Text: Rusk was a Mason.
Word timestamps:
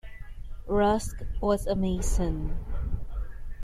Rusk 0.65 1.15
was 1.41 1.67
a 1.67 1.75
Mason. 1.75 2.57